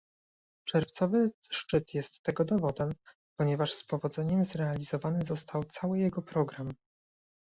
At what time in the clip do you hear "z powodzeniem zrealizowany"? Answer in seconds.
3.73-5.25